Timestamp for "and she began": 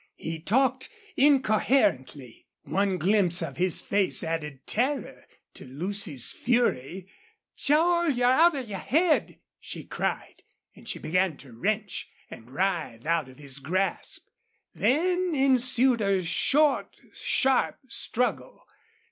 10.75-11.37